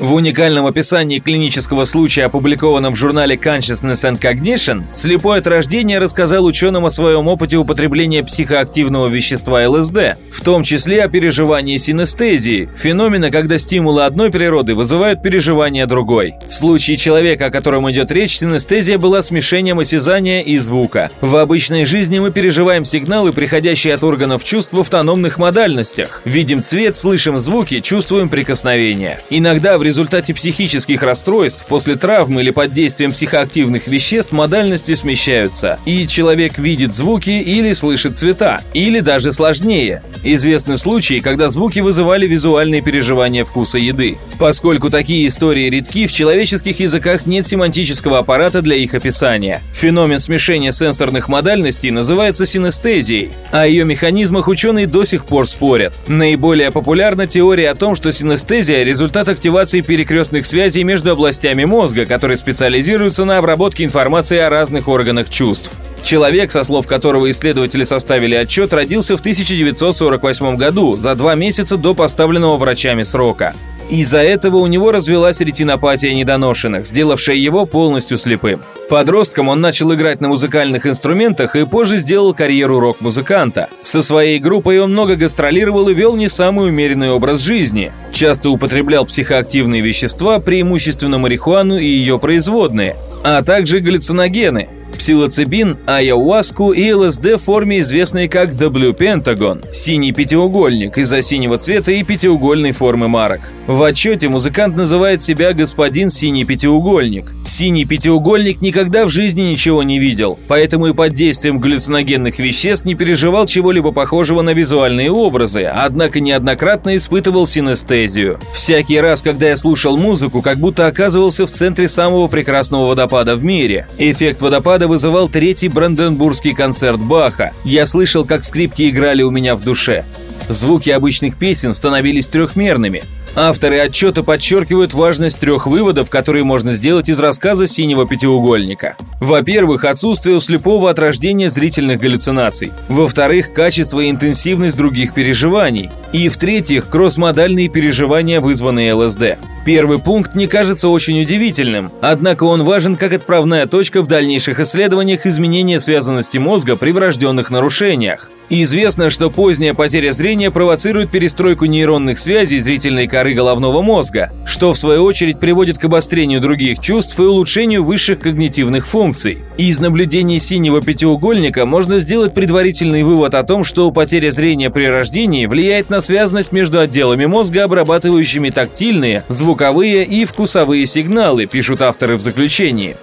В 0.00 0.14
уникальном 0.14 0.64
описании 0.64 1.18
клинического 1.18 1.84
случая, 1.84 2.24
опубликованном 2.24 2.94
в 2.94 2.96
журнале 2.96 3.36
Consciousness 3.36 4.10
and 4.10 4.18
Cognition, 4.18 4.84
слепой 4.92 5.40
от 5.40 5.46
рождения 5.46 5.98
рассказал 5.98 6.46
ученым 6.46 6.86
о 6.86 6.90
своем 6.90 7.28
опыте 7.28 7.58
употребления 7.58 8.24
психоактивного 8.24 9.08
вещества 9.08 9.68
ЛСД, 9.68 10.16
в 10.32 10.40
том 10.42 10.62
числе 10.62 11.04
о 11.04 11.08
переживании 11.08 11.76
синестезии, 11.76 12.70
феномена, 12.74 13.30
когда 13.30 13.58
стимулы 13.58 14.06
одной 14.06 14.30
природы 14.30 14.74
вызывают 14.74 15.22
переживания 15.22 15.86
другой. 15.86 16.32
В 16.48 16.54
случае 16.54 16.96
человека, 16.96 17.46
о 17.46 17.50
котором 17.50 17.90
идет 17.90 18.10
речь, 18.10 18.38
синестезия 18.38 18.96
была 18.96 19.20
смешением 19.20 19.80
осязания 19.80 20.40
и 20.40 20.56
звука. 20.56 21.10
В 21.20 21.36
обычной 21.36 21.84
жизни 21.84 22.20
мы 22.20 22.30
переживаем 22.30 22.86
сигналы, 22.86 23.34
приходящие 23.34 23.92
от 23.92 24.02
органов 24.02 24.44
чувств 24.44 24.72
в 24.72 24.80
автономных 24.80 25.36
модальностях. 25.36 26.22
Видим 26.24 26.62
цвет, 26.62 26.96
слышим 26.96 27.36
звуки, 27.36 27.80
чувствуем 27.80 28.30
прикосновение. 28.30 29.20
Иногда 29.28 29.76
в 29.76 29.89
результате 29.90 30.34
психических 30.34 31.02
расстройств, 31.02 31.66
после 31.66 31.96
травмы 31.96 32.42
или 32.42 32.50
под 32.50 32.72
действием 32.72 33.12
психоактивных 33.12 33.88
веществ 33.88 34.32
модальности 34.32 34.94
смещаются, 34.94 35.78
и 35.84 36.06
человек 36.06 36.58
видит 36.58 36.94
звуки 36.94 37.30
или 37.30 37.72
слышит 37.72 38.16
цвета, 38.16 38.62
или 38.72 39.00
даже 39.00 39.32
сложнее. 39.32 40.02
Известны 40.22 40.76
случаи, 40.76 41.18
когда 41.18 41.50
звуки 41.50 41.80
вызывали 41.80 42.26
визуальные 42.26 42.82
переживания 42.82 43.44
вкуса 43.44 43.78
еды. 43.78 44.16
Поскольку 44.38 44.90
такие 44.90 45.26
истории 45.26 45.68
редки, 45.68 46.06
в 46.06 46.12
человеческих 46.12 46.78
языках 46.78 47.26
нет 47.26 47.46
семантического 47.46 48.18
аппарата 48.18 48.62
для 48.62 48.76
их 48.76 48.94
описания. 48.94 49.62
Феномен 49.74 50.20
смешения 50.20 50.70
сенсорных 50.70 51.28
модальностей 51.28 51.90
называется 51.90 52.46
синестезией, 52.46 53.30
а 53.50 53.62
о 53.62 53.66
ее 53.66 53.84
механизмах 53.84 54.46
ученые 54.46 54.86
до 54.86 55.04
сих 55.04 55.24
пор 55.24 55.48
спорят. 55.48 56.00
Наиболее 56.06 56.70
популярна 56.70 57.26
теория 57.26 57.70
о 57.70 57.74
том, 57.74 57.96
что 57.96 58.12
синестезия– 58.12 58.84
результат 58.84 59.28
активации 59.28 59.79
функции 59.80 59.82
перекрестных 59.82 60.46
связей 60.46 60.84
между 60.84 61.12
областями 61.12 61.64
мозга, 61.64 62.06
которые 62.06 62.36
специализируются 62.36 63.24
на 63.24 63.38
обработке 63.38 63.84
информации 63.84 64.38
о 64.38 64.50
разных 64.50 64.88
органах 64.88 65.28
чувств. 65.28 65.70
Человек, 66.02 66.50
со 66.50 66.64
слов 66.64 66.86
которого 66.86 67.30
исследователи 67.30 67.84
составили 67.84 68.34
отчет, 68.34 68.72
родился 68.72 69.16
в 69.16 69.20
1948 69.20 70.56
году, 70.56 70.96
за 70.96 71.14
два 71.14 71.34
месяца 71.34 71.76
до 71.76 71.94
поставленного 71.94 72.56
врачами 72.56 73.02
срока. 73.02 73.54
Из-за 73.90 74.18
этого 74.18 74.58
у 74.58 74.66
него 74.68 74.92
развелась 74.92 75.40
ретинопатия 75.40 76.14
недоношенных, 76.14 76.86
сделавшая 76.86 77.34
его 77.34 77.66
полностью 77.66 78.18
слепым. 78.18 78.62
Подростком 78.88 79.48
он 79.48 79.60
начал 79.60 79.92
играть 79.92 80.20
на 80.20 80.28
музыкальных 80.28 80.86
инструментах 80.86 81.56
и 81.56 81.66
позже 81.66 81.96
сделал 81.96 82.32
карьеру 82.32 82.78
рок-музыканта. 82.78 83.68
Со 83.82 84.02
своей 84.02 84.38
группой 84.38 84.78
он 84.78 84.92
много 84.92 85.16
гастролировал 85.16 85.88
и 85.88 85.94
вел 85.94 86.14
не 86.14 86.28
самый 86.28 86.68
умеренный 86.68 87.10
образ 87.10 87.40
жизни. 87.40 87.90
Часто 88.12 88.50
употреблял 88.50 89.04
психоактивные 89.06 89.59
вещества, 89.68 90.38
преимущественно 90.40 91.18
марихуану 91.18 91.78
и 91.78 91.84
ее 91.84 92.18
производные, 92.18 92.96
а 93.22 93.42
также 93.42 93.80
галлюциногены– 93.80 94.68
псилоцибин, 94.96 95.78
айауаску 95.86 96.72
и 96.72 96.92
ЛСД 96.92 97.34
в 97.34 97.38
форме, 97.38 97.80
известной 97.80 98.28
как 98.28 98.50
Blue 98.50 98.96
Pentagon– 98.96 99.64
синий 99.72 100.12
пятиугольник 100.12 100.98
из-за 100.98 101.22
синего 101.22 101.58
цвета 101.58 101.92
и 101.92 102.02
пятиугольной 102.02 102.72
формы 102.72 103.08
марок. 103.08 103.40
В 103.66 103.82
отчете 103.82 104.28
музыкант 104.28 104.76
называет 104.76 105.22
себя 105.22 105.52
господин 105.52 106.10
синий 106.10 106.44
пятиугольник. 106.44 107.26
Синий 107.46 107.84
пятиугольник 107.84 108.60
никогда 108.60 109.06
в 109.06 109.10
жизни 109.10 109.42
ничего 109.42 109.82
не 109.82 109.98
видел, 109.98 110.38
поэтому 110.48 110.88
и 110.88 110.92
под 110.92 111.12
действием 111.12 111.58
галлюциногенных 111.58 112.38
веществ 112.38 112.84
не 112.84 112.94
переживал 112.94 113.46
чего-либо 113.46 113.92
похожего 113.92 114.42
на 114.42 114.50
визуальные 114.50 115.10
образы, 115.10 115.64
однако 115.64 116.20
неоднократно 116.20 116.96
испытывал 116.96 117.46
синестезию. 117.46 118.38
Всякий 118.54 119.00
раз, 119.00 119.22
когда 119.22 119.48
я 119.48 119.56
слушал 119.56 119.96
музыку, 119.96 120.42
как 120.42 120.58
будто 120.58 120.86
оказывался 120.86 121.46
в 121.46 121.50
центре 121.50 121.88
самого 121.88 122.26
прекрасного 122.28 122.86
водопада 122.86 123.36
в 123.36 123.44
мире. 123.44 123.86
Эффект 123.98 124.42
водопада 124.42 124.79
вызывал 124.88 125.28
третий 125.28 125.68
бранденбургский 125.68 126.54
концерт 126.54 127.00
Баха. 127.00 127.52
Я 127.64 127.86
слышал, 127.86 128.24
как 128.24 128.44
скрипки 128.44 128.88
играли 128.88 129.22
у 129.22 129.30
меня 129.30 129.56
в 129.56 129.62
душе. 129.62 130.04
Звуки 130.48 130.90
обычных 130.90 131.36
песен 131.36 131.72
становились 131.72 132.28
трехмерными. 132.28 133.04
Авторы 133.36 133.78
отчета 133.78 134.22
подчеркивают 134.22 134.92
важность 134.92 135.38
трех 135.38 135.66
выводов, 135.66 136.10
которые 136.10 136.42
можно 136.44 136.72
сделать 136.72 137.08
из 137.08 137.20
рассказа 137.20 137.66
«Синего 137.66 138.06
пятиугольника». 138.06 138.96
Во-первых, 139.20 139.84
отсутствие 139.84 140.36
у 140.36 140.40
слепого 140.40 140.90
от 140.90 140.98
рождения 140.98 141.48
зрительных 141.48 142.00
галлюцинаций. 142.00 142.72
Во-вторых, 142.88 143.52
качество 143.52 144.00
и 144.00 144.10
интенсивность 144.10 144.76
других 144.76 145.14
переживаний. 145.14 145.90
И 146.12 146.28
в-третьих, 146.28 146.88
кроссмодальные 146.88 147.68
переживания, 147.68 148.40
вызванные 148.40 148.94
ЛСД. 148.94 149.38
Первый 149.64 149.98
пункт 149.98 150.34
не 150.34 150.46
кажется 150.46 150.88
очень 150.88 151.20
удивительным, 151.20 151.92
однако 152.00 152.44
он 152.44 152.64
важен 152.64 152.96
как 152.96 153.12
отправная 153.12 153.66
точка 153.66 154.02
в 154.02 154.06
дальнейших 154.06 154.58
исследованиях 154.58 155.26
изменения 155.26 155.78
связанности 155.78 156.38
мозга 156.38 156.76
при 156.76 156.90
врожденных 156.90 157.50
нарушениях. 157.50 158.30
Известно, 158.48 159.10
что 159.10 159.30
поздняя 159.30 159.74
потеря 159.74 160.10
зрения 160.10 160.50
провоцирует 160.50 161.10
перестройку 161.10 161.66
нейронных 161.66 162.18
связей 162.18 162.58
зрительной 162.58 163.06
коры 163.06 163.19
головного 163.28 163.82
мозга, 163.82 164.30
что 164.46 164.72
в 164.72 164.78
свою 164.78 165.04
очередь 165.04 165.38
приводит 165.38 165.78
к 165.78 165.84
обострению 165.84 166.40
других 166.40 166.80
чувств 166.80 167.18
и 167.18 167.22
улучшению 167.22 167.84
высших 167.84 168.20
когнитивных 168.20 168.86
функций. 168.86 169.38
Из 169.56 169.78
наблюдений 169.80 170.38
синего 170.38 170.80
пятиугольника 170.80 171.66
можно 171.66 172.00
сделать 172.00 172.34
предварительный 172.34 173.02
вывод 173.02 173.34
о 173.34 173.44
том, 173.44 173.62
что 173.62 173.90
потеря 173.90 174.30
зрения 174.30 174.70
при 174.70 174.86
рождении 174.86 175.46
влияет 175.46 175.90
на 175.90 176.00
связанность 176.00 176.52
между 176.52 176.80
отделами 176.80 177.26
мозга, 177.26 177.64
обрабатывающими 177.64 178.50
тактильные, 178.50 179.24
звуковые 179.28 180.04
и 180.04 180.24
вкусовые 180.24 180.86
сигналы, 180.86 181.46
пишут 181.46 181.82
авторы 181.82 182.16
в 182.16 182.20
заключении. 182.20 182.96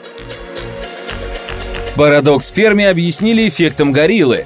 Парадокс 1.96 2.52
Ферми 2.52 2.86
объяснили 2.86 3.48
эффектом 3.48 3.92
гориллы. 3.92 4.46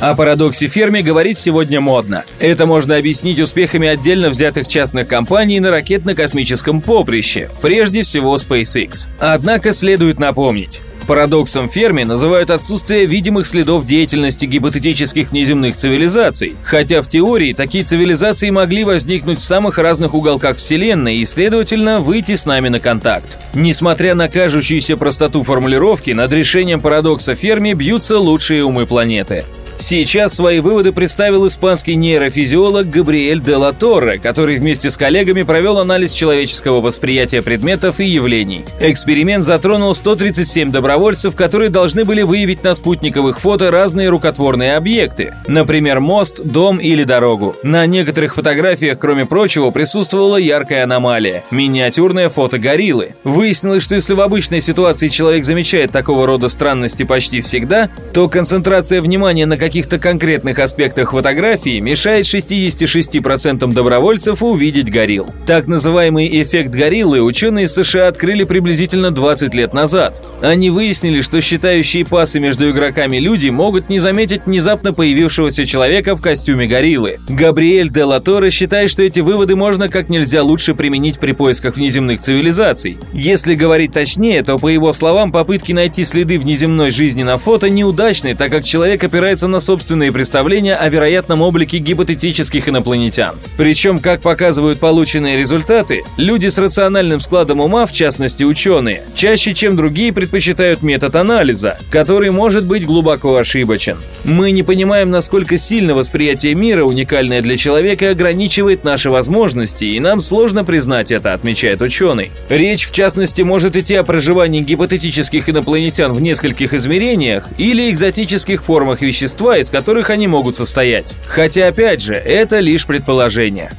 О 0.00 0.14
парадоксе 0.14 0.68
Ферми 0.68 1.02
говорить 1.02 1.36
сегодня 1.36 1.78
модно. 1.78 2.24
Это 2.38 2.64
можно 2.64 2.96
объяснить 2.96 3.38
успехами 3.38 3.86
отдельно 3.86 4.30
взятых 4.30 4.66
частных 4.66 5.06
компаний 5.06 5.60
на 5.60 5.70
ракетно-космическом 5.70 6.80
поприще, 6.80 7.50
прежде 7.60 8.00
всего 8.00 8.36
SpaceX. 8.36 9.10
Однако 9.18 9.74
следует 9.74 10.18
напомнить, 10.18 10.80
Парадоксом 11.10 11.68
Ферми 11.68 12.04
называют 12.04 12.50
отсутствие 12.50 13.04
видимых 13.04 13.44
следов 13.44 13.84
деятельности 13.84 14.44
гипотетических 14.44 15.32
внеземных 15.32 15.74
цивилизаций, 15.74 16.54
хотя 16.62 17.02
в 17.02 17.08
теории 17.08 17.52
такие 17.52 17.82
цивилизации 17.82 18.50
могли 18.50 18.84
возникнуть 18.84 19.38
в 19.38 19.42
самых 19.42 19.78
разных 19.78 20.14
уголках 20.14 20.58
Вселенной 20.58 21.16
и, 21.16 21.24
следовательно, 21.24 21.98
выйти 21.98 22.36
с 22.36 22.46
нами 22.46 22.68
на 22.68 22.78
контакт. 22.78 23.40
Несмотря 23.54 24.14
на 24.14 24.28
кажущуюся 24.28 24.96
простоту 24.96 25.42
формулировки, 25.42 26.12
над 26.12 26.32
решением 26.32 26.80
парадокса 26.80 27.34
Ферми 27.34 27.72
бьются 27.72 28.16
лучшие 28.16 28.64
умы 28.64 28.86
планеты. 28.86 29.46
Сейчас 29.80 30.34
свои 30.34 30.60
выводы 30.60 30.92
представил 30.92 31.48
испанский 31.48 31.94
нейрофизиолог 31.94 32.90
Габриэль 32.90 33.40
де 33.40 33.56
ла 33.56 33.72
Торре, 33.72 34.18
который 34.18 34.56
вместе 34.56 34.90
с 34.90 34.96
коллегами 34.98 35.42
провел 35.42 35.78
анализ 35.78 36.12
человеческого 36.12 36.82
восприятия 36.82 37.40
предметов 37.40 37.98
и 37.98 38.04
явлений. 38.04 38.66
Эксперимент 38.78 39.42
затронул 39.42 39.94
137 39.94 40.70
добровольцев, 40.70 41.34
которые 41.34 41.70
должны 41.70 42.04
были 42.04 42.20
выявить 42.20 42.62
на 42.62 42.74
спутниковых 42.74 43.40
фото 43.40 43.70
разные 43.70 44.10
рукотворные 44.10 44.76
объекты, 44.76 45.34
например, 45.48 46.00
мост, 46.00 46.42
дом 46.44 46.76
или 46.76 47.04
дорогу. 47.04 47.56
На 47.62 47.86
некоторых 47.86 48.34
фотографиях, 48.34 48.98
кроме 48.98 49.24
прочего, 49.24 49.70
присутствовала 49.70 50.36
яркая 50.36 50.84
аномалия– 50.84 51.42
миниатюрное 51.50 52.28
фото 52.28 52.58
гориллы. 52.58 53.14
Выяснилось, 53.24 53.82
что 53.82 53.94
если 53.94 54.12
в 54.12 54.20
обычной 54.20 54.60
ситуации 54.60 55.08
человек 55.08 55.44
замечает 55.44 55.90
такого 55.90 56.26
рода 56.26 56.50
странности 56.50 57.02
почти 57.02 57.40
всегда, 57.40 57.88
то 58.12 58.28
концентрация 58.28 59.00
внимания 59.00 59.46
на 59.46 59.56
каких 59.56 59.69
каких-то 59.70 60.00
конкретных 60.00 60.58
аспектах 60.58 61.12
фотографии 61.12 61.78
мешает 61.78 62.24
66% 62.24 63.72
добровольцев 63.72 64.42
увидеть 64.42 64.90
горилл. 64.90 65.28
Так 65.46 65.68
называемый 65.68 66.42
эффект 66.42 66.70
гориллы 66.70 67.22
ученые 67.22 67.68
США 67.68 68.08
открыли 68.08 68.42
приблизительно 68.42 69.12
20 69.12 69.54
лет 69.54 69.72
назад. 69.72 70.24
Они 70.42 70.70
выяснили, 70.70 71.20
что 71.20 71.40
считающие 71.40 72.04
пасы 72.04 72.40
между 72.40 72.68
игроками 72.68 73.18
люди 73.18 73.48
могут 73.48 73.88
не 73.88 74.00
заметить 74.00 74.40
внезапно 74.44 74.92
появившегося 74.92 75.64
человека 75.66 76.16
в 76.16 76.20
костюме 76.20 76.66
гориллы. 76.66 77.20
Габриэль 77.28 77.90
де 77.90 78.02
Латоре 78.02 78.50
считает, 78.50 78.90
что 78.90 79.04
эти 79.04 79.20
выводы 79.20 79.54
можно 79.54 79.88
как 79.88 80.08
нельзя 80.08 80.42
лучше 80.42 80.74
применить 80.74 81.20
при 81.20 81.30
поисках 81.30 81.76
внеземных 81.76 82.20
цивилизаций. 82.20 82.98
Если 83.12 83.54
говорить 83.54 83.92
точнее, 83.92 84.42
то 84.42 84.58
по 84.58 84.66
его 84.66 84.92
словам 84.92 85.30
попытки 85.30 85.70
найти 85.72 86.02
следы 86.02 86.40
внеземной 86.40 86.90
жизни 86.90 87.22
на 87.22 87.36
фото 87.36 87.70
неудачны, 87.70 88.34
так 88.34 88.50
как 88.50 88.64
человек 88.64 89.04
опирается 89.04 89.46
на 89.46 89.59
собственные 89.60 90.12
представления 90.12 90.76
о 90.76 90.88
вероятном 90.88 91.42
облике 91.42 91.78
гипотетических 91.78 92.68
инопланетян. 92.68 93.36
Причем, 93.56 93.98
как 93.98 94.22
показывают 94.22 94.80
полученные 94.80 95.36
результаты, 95.36 96.02
люди 96.16 96.48
с 96.48 96.58
рациональным 96.58 97.20
складом 97.20 97.60
ума, 97.60 97.86
в 97.86 97.92
частности 97.92 98.44
ученые, 98.44 99.04
чаще, 99.14 99.54
чем 99.54 99.76
другие 99.76 100.12
предпочитают 100.12 100.82
метод 100.82 101.16
анализа, 101.16 101.78
который 101.90 102.30
может 102.30 102.64
быть 102.66 102.86
глубоко 102.86 103.36
ошибочен. 103.36 103.98
Мы 104.24 104.50
не 104.50 104.62
понимаем, 104.62 105.10
насколько 105.10 105.56
сильно 105.56 105.94
восприятие 105.94 106.54
мира, 106.54 106.84
уникальное 106.84 107.42
для 107.42 107.56
человека, 107.56 108.10
ограничивает 108.10 108.84
наши 108.84 109.10
возможности, 109.10 109.84
и 109.84 110.00
нам 110.00 110.20
сложно 110.20 110.64
признать 110.64 111.10
это, 111.12 111.34
отмечает 111.34 111.82
ученый. 111.82 112.30
Речь, 112.48 112.86
в 112.86 112.92
частности, 112.92 113.42
может 113.42 113.76
идти 113.76 113.94
о 113.94 114.04
проживании 114.04 114.60
гипотетических 114.60 115.48
инопланетян 115.48 116.12
в 116.12 116.20
нескольких 116.20 116.74
измерениях 116.74 117.48
или 117.58 117.90
экзотических 117.90 118.62
формах 118.62 119.02
вещества, 119.02 119.49
вещества, 119.50 119.58
из 119.58 119.70
которых 119.70 120.10
они 120.10 120.26
могут 120.26 120.56
состоять. 120.56 121.16
Хотя, 121.26 121.68
опять 121.68 122.00
же, 122.00 122.14
это 122.14 122.60
лишь 122.60 122.86
предположение. 122.86 123.70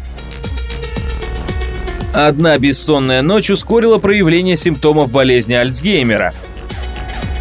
Одна 2.13 2.57
бессонная 2.57 3.21
ночь 3.21 3.49
ускорила 3.49 3.97
проявление 3.97 4.57
симптомов 4.57 5.11
болезни 5.11 5.53
Альцгеймера, 5.53 6.33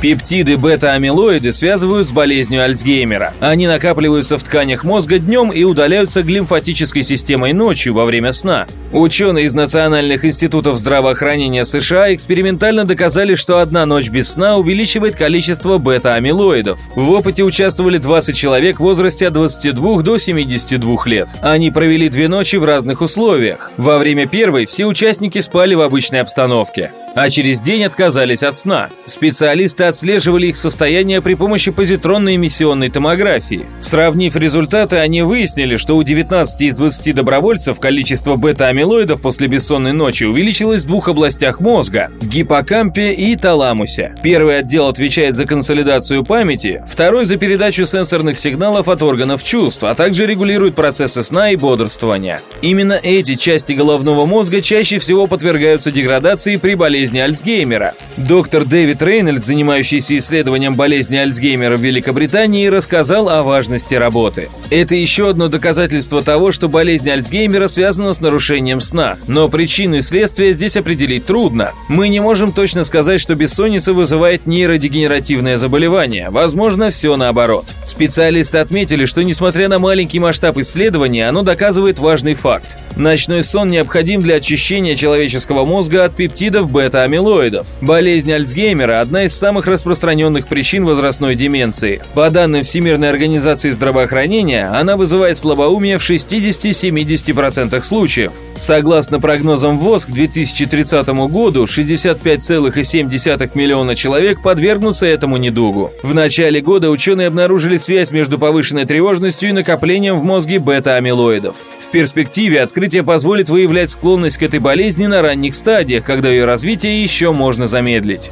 Пептиды 0.00 0.56
бета-амилоиды 0.56 1.52
связывают 1.52 2.08
с 2.08 2.10
болезнью 2.10 2.64
Альцгеймера. 2.64 3.34
Они 3.38 3.66
накапливаются 3.66 4.38
в 4.38 4.42
тканях 4.42 4.82
мозга 4.82 5.18
днем 5.18 5.50
и 5.50 5.62
удаляются 5.62 6.22
глимфатической 6.22 7.02
системой 7.02 7.52
ночью 7.52 7.92
во 7.92 8.06
время 8.06 8.32
сна. 8.32 8.66
Ученые 8.92 9.44
из 9.44 9.52
Национальных 9.52 10.24
институтов 10.24 10.78
здравоохранения 10.78 11.66
США 11.66 12.14
экспериментально 12.14 12.86
доказали, 12.86 13.34
что 13.34 13.58
одна 13.58 13.84
ночь 13.84 14.08
без 14.08 14.30
сна 14.30 14.56
увеличивает 14.56 15.16
количество 15.16 15.76
бета-амилоидов. 15.76 16.80
В 16.96 17.10
опыте 17.10 17.44
участвовали 17.44 17.98
20 17.98 18.34
человек 18.34 18.78
в 18.78 18.82
возрасте 18.82 19.26
от 19.26 19.34
22 19.34 20.00
до 20.00 20.16
72 20.16 20.96
лет. 21.04 21.28
Они 21.42 21.70
провели 21.70 22.08
две 22.08 22.28
ночи 22.28 22.56
в 22.56 22.64
разных 22.64 23.02
условиях. 23.02 23.70
Во 23.76 23.98
время 23.98 24.26
первой 24.26 24.64
все 24.64 24.86
участники 24.86 25.40
спали 25.40 25.74
в 25.74 25.82
обычной 25.82 26.22
обстановке 26.22 26.90
а 27.14 27.28
через 27.30 27.60
день 27.60 27.84
отказались 27.84 28.42
от 28.42 28.56
сна. 28.56 28.88
Специалисты 29.06 29.84
отслеживали 29.90 30.46
их 30.46 30.56
состояние 30.56 31.20
при 31.20 31.34
помощи 31.34 31.70
позитронной 31.70 32.36
эмиссионной 32.36 32.88
томографии. 32.88 33.66
Сравнив 33.80 34.34
результаты, 34.36 34.96
они 34.96 35.22
выяснили, 35.22 35.76
что 35.76 35.96
у 35.96 36.02
19 36.02 36.62
из 36.62 36.76
20 36.76 37.14
добровольцев 37.14 37.78
количество 37.78 38.36
бета-амилоидов 38.36 39.20
после 39.20 39.46
бессонной 39.48 39.92
ночи 39.92 40.24
увеличилось 40.24 40.84
в 40.84 40.86
двух 40.86 41.08
областях 41.08 41.60
мозга– 41.60 42.10
гиппокампе 42.22 43.12
и 43.12 43.36
таламусе. 43.36 44.14
Первый 44.22 44.58
отдел 44.58 44.88
отвечает 44.88 45.36
за 45.36 45.44
консолидацию 45.44 46.24
памяти, 46.24 46.82
второй– 46.88 47.24
за 47.26 47.36
передачу 47.36 47.84
сенсорных 47.84 48.38
сигналов 48.38 48.88
от 48.88 49.02
органов 49.02 49.44
чувств, 49.44 49.84
а 49.84 49.94
также 49.94 50.26
регулирует 50.26 50.74
процессы 50.74 51.22
сна 51.22 51.50
и 51.50 51.56
бодрствования. 51.56 52.40
Именно 52.62 52.98
эти 53.02 53.34
части 53.34 53.72
головного 53.72 54.26
мозга 54.26 54.62
чаще 54.62 54.98
всего 54.98 55.26
подвергаются 55.26 55.90
деградации 55.90 56.56
при 56.56 56.74
болезни 56.74 57.18
Альцгеймера. 57.18 57.94
Доктор 58.16 58.64
Дэвид 58.64 59.02
Рейнольдс, 59.02 59.46
занимающийся 59.46 59.79
исследованием 59.82 60.76
болезни 60.76 61.16
Альцгеймера 61.16 61.76
в 61.76 61.80
Великобритании, 61.80 62.66
рассказал 62.68 63.28
о 63.28 63.42
важности 63.42 63.94
работы. 63.94 64.50
Это 64.70 64.94
еще 64.94 65.30
одно 65.30 65.48
доказательство 65.48 66.22
того, 66.22 66.52
что 66.52 66.68
болезнь 66.68 67.10
Альцгеймера 67.10 67.66
связана 67.66 68.12
с 68.12 68.20
нарушением 68.20 68.80
сна. 68.80 69.16
Но 69.26 69.48
причины 69.48 69.96
и 69.96 70.02
следствия 70.02 70.52
здесь 70.52 70.76
определить 70.76 71.26
трудно. 71.26 71.72
Мы 71.88 72.08
не 72.08 72.20
можем 72.20 72.52
точно 72.52 72.84
сказать, 72.84 73.20
что 73.20 73.34
бессонница 73.34 73.92
вызывает 73.92 74.46
нейродегенеративное 74.46 75.56
заболевание. 75.56 76.30
Возможно, 76.30 76.90
все 76.90 77.16
наоборот. 77.16 77.64
Специалисты 77.86 78.58
отметили, 78.58 79.06
что 79.06 79.24
несмотря 79.24 79.68
на 79.68 79.78
маленький 79.78 80.20
масштаб 80.20 80.58
исследования, 80.58 81.28
оно 81.28 81.42
доказывает 81.42 81.98
важный 81.98 82.34
факт. 82.34 82.76
Ночной 82.96 83.42
сон 83.42 83.70
необходим 83.70 84.20
для 84.20 84.36
очищения 84.36 84.94
человеческого 84.94 85.64
мозга 85.64 86.04
от 86.04 86.14
пептидов 86.14 86.70
бета 86.70 86.90
бета-амилоидов. 86.90 87.66
Болезнь 87.80 88.32
Альцгеймера– 88.32 89.00
одна 89.02 89.24
из 89.24 89.34
самых 89.34 89.66
распространенных 89.70 90.46
причин 90.46 90.84
возрастной 90.84 91.34
деменции. 91.34 92.02
По 92.14 92.28
данным 92.28 92.62
Всемирной 92.62 93.08
организации 93.08 93.70
здравоохранения, 93.70 94.66
она 94.66 94.96
вызывает 94.96 95.38
слабоумие 95.38 95.96
в 95.98 96.02
60-70% 96.08 97.80
случаев. 97.82 98.32
Согласно 98.56 99.18
прогнозам 99.20 99.78
ВОЗ, 99.78 100.04
к 100.04 100.10
2030 100.10 101.08
году 101.30 101.64
65,7 101.64 103.50
миллиона 103.54 103.96
человек 103.96 104.42
подвергнутся 104.42 105.06
этому 105.06 105.36
недугу. 105.38 105.92
В 106.02 106.12
начале 106.14 106.60
года 106.60 106.90
ученые 106.90 107.28
обнаружили 107.28 107.78
связь 107.78 108.10
между 108.10 108.38
повышенной 108.38 108.84
тревожностью 108.84 109.48
и 109.48 109.52
накоплением 109.52 110.18
в 110.18 110.24
мозге 110.24 110.58
бета-амилоидов. 110.58 111.56
В 111.78 111.90
перспективе 111.90 112.62
открытие 112.62 113.02
позволит 113.02 113.48
выявлять 113.48 113.90
склонность 113.90 114.38
к 114.38 114.42
этой 114.42 114.60
болезни 114.60 115.06
на 115.06 115.22
ранних 115.22 115.54
стадиях, 115.54 116.04
когда 116.04 116.28
ее 116.28 116.44
развитие 116.44 117.02
еще 117.02 117.32
можно 117.32 117.66
замедлить. 117.66 118.30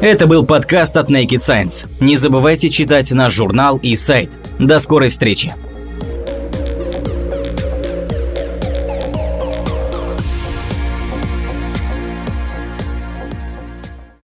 Это 0.00 0.26
был 0.26 0.46
подкаст 0.46 0.96
от 0.96 1.10
Naked 1.10 1.40
Science. 1.40 1.86
Не 2.00 2.16
забывайте 2.16 2.70
читать 2.70 3.12
наш 3.12 3.34
журнал 3.34 3.76
и 3.76 3.96
сайт. 3.96 4.40
До 4.58 4.78
скорой 4.78 5.10
встречи! 5.10 5.54